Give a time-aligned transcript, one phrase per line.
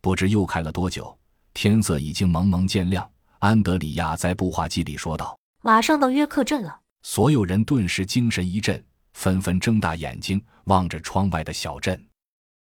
[0.00, 1.16] 不知又开了多久，
[1.54, 3.08] 天色已经蒙蒙渐亮。
[3.38, 8.82] 安德里亚在步话机里说道：“马上到约克镇了。”所有人顿时精神一振，
[9.14, 12.02] 纷纷睁大眼睛望着窗外的小镇。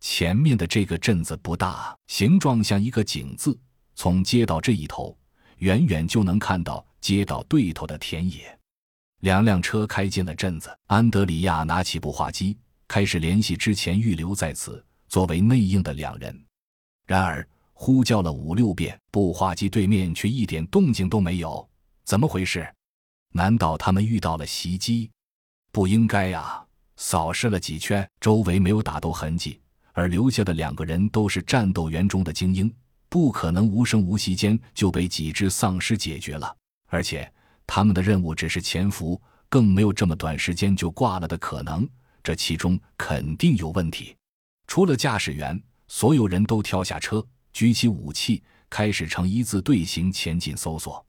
[0.00, 3.58] 前面的这个镇子不大，形状像一个井字。
[3.94, 5.16] 从街道这一头，
[5.58, 8.58] 远远就能看到街道对头的田野。
[9.20, 10.74] 两辆车开进了镇子。
[10.86, 12.56] 安德里亚拿起步话机，
[12.88, 16.44] 开始联系之前预留在此作为内应的两人。
[17.10, 21.68] 然而，呼叫了五六遍，步话机对面却一点动静都没有。
[22.04, 22.64] 怎么回事？
[23.32, 25.10] 难道他们遇到了袭击？
[25.72, 26.64] 不应该啊！
[26.94, 29.60] 扫视了几圈，周围没有打斗痕迹，
[29.92, 32.72] 而留下的两个人都是战斗员中的精英，
[33.08, 36.56] 不可能无声无息间就被几只丧尸解决了。
[36.90, 37.28] 而且。
[37.66, 41.88] 他们的任务只是潜伏，更没有这么短时间就挂了的可能。
[42.20, 44.16] 这其中肯定有问题。
[44.66, 45.60] 除了驾驶员，
[45.92, 48.40] 所有人都跳下车，举起武器，
[48.70, 51.04] 开始呈一字队形前进搜索。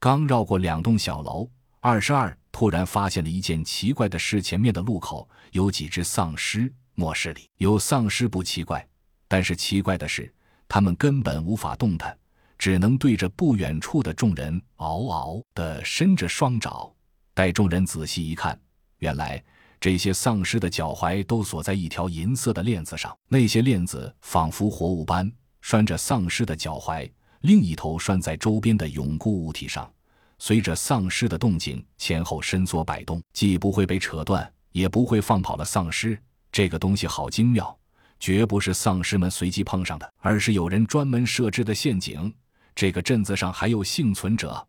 [0.00, 1.46] 刚绕过两栋小楼，
[1.80, 6.72] 二十二突然发现了一件奇怪的事：前面的路口有几只丧尸。
[6.94, 8.88] 末世里有丧尸不奇怪，
[9.28, 10.34] 但是奇怪的是，
[10.66, 12.18] 他们根本无法动弹。
[12.56, 16.90] 只能对着不远处的众人嗷嗷地伸着双爪。
[17.34, 18.58] 待众人仔细一看，
[18.96, 19.44] 原来
[19.82, 25.28] 这些丧尸的脚踝都锁在一条银色的链子上，那些链子仿佛活物般
[25.60, 29.92] 拴着丧尸的脚踝，另一头拴在周边的永固物体上，
[30.38, 36.16] 随着丧尸的动静前后伸缩摆动，既不会被扯断，也不会放跑了丧尸。
[36.52, 37.76] 这个东西好精妙，
[38.20, 42.32] 绝不是丧尸们随机碰上的，而是有人专门设置的陷阱。
[42.76, 44.64] 这个镇子上还有幸存者，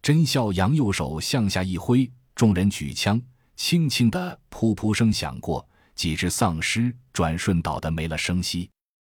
[0.00, 3.20] 甄笑阳右手向下一挥，众人举枪，
[3.56, 8.70] 轻轻的噗噗声响过，几只丧尸转瞬倒得没了声息。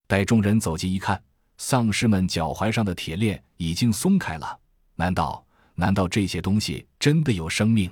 [0.07, 1.23] 待众人走近一看，
[1.57, 4.59] 丧尸们脚踝上的铁链已经松开了。
[4.95, 7.91] 难道难道这些东西真的有生命？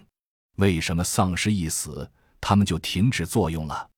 [0.57, 2.11] 为什么丧尸一死，
[2.41, 3.89] 他们就停止作用了？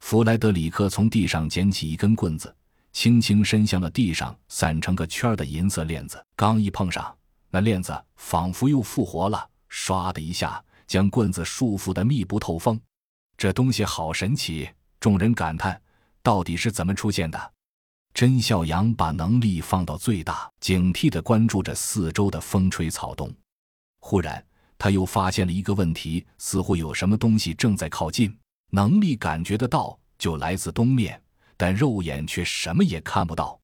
[0.00, 2.54] 弗莱德里克从地上捡起一根棍子。
[2.92, 7.14] 轻轻伸向了地上散成个圈的银色链子，刚一碰上，
[7.50, 12.80] 那链子仿佛又复活了，唰的一下将棍子束缚得密不透风。
[13.36, 14.68] 这东西好神奇！
[14.98, 15.80] 众人感叹：
[16.22, 17.52] 到底是怎么出现的？
[18.14, 23.30] 甄孝阳把能力放到最大，警惕地关注着四周的风吹草动。
[24.00, 24.42] 忽然，
[24.78, 28.34] 他又发现了一个问题：似乎有什么东西正在靠近。
[28.70, 31.22] 能力感觉得到，就来自东面。
[31.58, 33.58] 但肉眼却什么也看不到，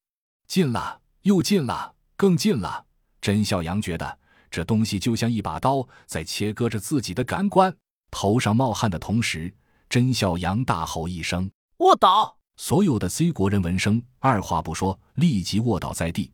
[0.47, 2.85] 近了，又近了，更近了。
[3.21, 4.19] 甄孝阳觉得
[4.53, 7.75] 这东西就像一把刀在切割着自己的感官，
[8.11, 9.51] 头上冒汗的同时，
[9.89, 11.49] 甄孝阳大吼一声
[11.81, 16.33] ：“卧倒！”所有的 C 国人闻声，二话不说，立即卧倒在地，